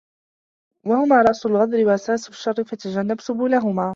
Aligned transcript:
وَهُمَا 0.85 1.21
رَأْسُ 1.21 1.45
الْغَدْرِ 1.45 1.85
وَأَسَاسُ 1.87 2.29
الشَّرِّ 2.29 2.63
فَتَجَنَّبْ 2.63 3.21
سُبُلَهُمَا 3.21 3.89